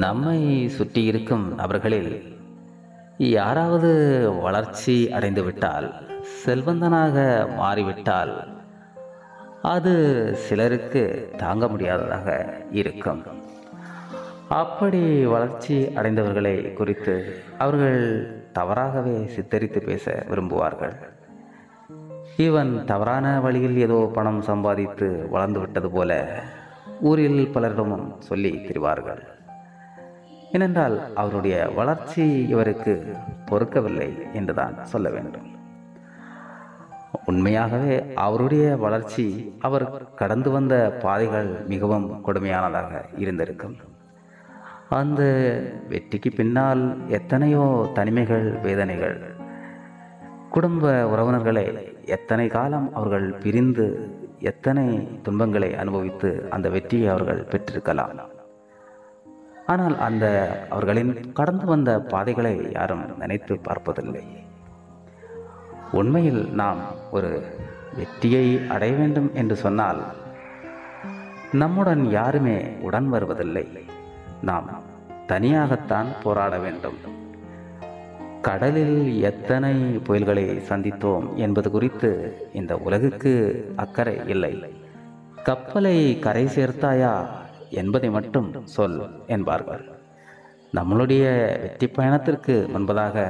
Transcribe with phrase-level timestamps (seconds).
[0.00, 2.38] நம்மை சுற்றி இருக்கும் நபர்களில்
[3.18, 3.90] யாராவது
[4.42, 5.92] வளர்ச்சி அடைந்துவிட்டால்
[6.46, 8.48] செல்வந்தனாக மாறிவிட்டால்
[9.62, 9.92] அது
[10.36, 13.22] சிலருக்கு தாங்க முடியாததாக இருக்கும்.
[14.48, 18.02] அப்படி வளர்ச்சி அடைந்தவர்களை குறித்து அவர்கள்
[18.52, 20.94] தவறாகவே சித்தரித்து பேச விரும்புவார்கள்.
[22.36, 26.42] இவன் தவறான வழியில் ஏதோ பணம் சம்பாதித்து வளர்ந்து விட்டது போல
[27.00, 29.40] ஊரில் பலரிடமும் சொல்லி திரிவார்கள்.
[30.52, 33.16] ஏனென்றால் அவருடைய வளர்ச்சி இவருக்கு
[33.50, 35.48] பொறுக்கவில்லை என்றுதான் சொல்ல வேண்டும்.
[37.24, 39.24] உண்மையாகவே அவருடைய வளர்ச்சி
[39.60, 43.76] அவர் கடந்து வந்த பாதைகள் மிகவும் கொடுமையானதாக இருந்திருக்கும்.
[44.88, 45.22] அந்த
[45.88, 49.16] வெற்றிக்கு பின்னால் எத்தனையோ தனிமைகள் வேதனைகள்
[50.50, 51.66] குடும்ப உறவினர்களை
[52.06, 53.86] எத்தனை காலம் அவர்கள் பிரிந்து
[54.50, 54.86] எத்தனை
[55.22, 58.20] துன்பங்களை அனுபவித்து அந்த வெற்றியை அவர்கள் பெற்றிருக்கலாம்.
[59.66, 60.26] ஆனால் அந்த
[60.70, 64.24] அவர்களின் கடந்து வந்த பாதைகளை யாரும் நினைத்து பார்ப்பதில்லை.
[65.92, 66.78] உண்மையில் நாம்
[67.10, 67.42] ஒரு
[67.96, 70.02] வெற்றியை அடைய வேண்டும் என்று சொன்னால்
[71.52, 73.68] நம்முடன் யாருமே உடன் வருவதில்லை.
[74.42, 74.82] நாம்
[75.28, 76.96] தனியாகத்தான் போராட வேண்டும்.
[78.42, 83.32] கடலில் எத்தனை புயல்களை சந்தித்தோம் என்பது குறித்து இந்த உலகுக்கு
[83.76, 84.72] அக்கறை இல்லை.
[85.42, 87.26] கப்பலை கரை சேர்த்தாயா?
[87.80, 88.98] என்பதை மட்டும் சொல்
[89.34, 89.84] என்பார்கள்.
[90.78, 91.24] நம்மளுடைய
[91.62, 93.26] வெற்றி பயணத்திற்கு முன்பதாக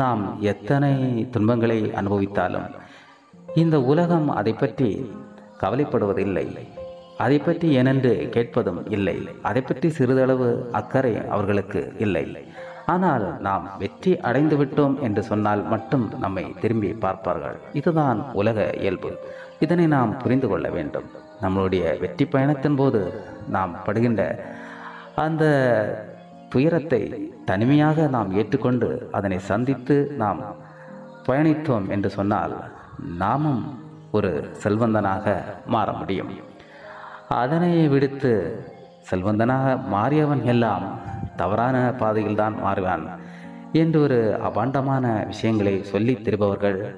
[0.00, 0.94] நாம் எத்தனை
[1.34, 2.68] துன்பங்களை அனுபவித்தாலும்
[3.62, 4.90] இந்த உலகம் அதை பற்றி
[5.62, 6.46] கவலைப்படுவதில்லை.
[7.24, 9.16] அதை பற்றி ஏனென்று கேட்பதும் இல்லை.
[9.48, 10.48] அதை பற்றி சிறிதளவு
[10.80, 12.24] அக்கறை அவர்களுக்கு இல்லை.
[12.94, 17.56] ஆனால் நாம் வெற்றி அடைந்து விட்டோம் என்று சொன்னால் மட்டும் நம்மை திரும்பி பார்ப்பார்கள்.
[17.72, 19.10] இதுதான் உலக இயல்பு.
[19.64, 21.08] இதனை நாம் புரிந்து கொள்ள வேண்டும்.
[21.42, 23.00] நம்மளுடைய வெற்றி பயணத்தின் போது
[23.48, 24.22] நாம் படுகின்ற
[25.14, 25.44] அந்த
[26.48, 30.40] துயரத்தை தனிமையாக நாம் ஏற்றுக்கொண்டு அதனை சந்தித்து நாம்
[31.26, 32.54] பயணித்தோம் என்று சொன்னால்
[33.18, 33.78] நாமும்
[34.10, 36.32] ஒரு செல்வந்தனாக மாற முடியும்.
[37.28, 38.32] அதனை விடுத்து
[39.10, 40.86] செல்வந்தனாக மாறியவன் எல்லாம்
[41.36, 43.06] தவறான பாதையில்தான் மாறுவான்
[43.72, 46.96] என்று ஒரு அபாண்டமான விஷயங்களை சொல்லித் திருபவர்கள்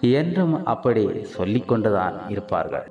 [0.00, 1.04] என்றும் அப்படி
[1.38, 2.86] சொல்லிக்கொண்டுதான் இருப்பார்கள்.